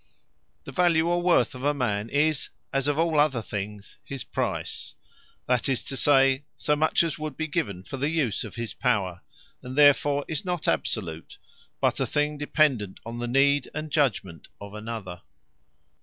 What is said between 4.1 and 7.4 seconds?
Price; that is to say, so much as would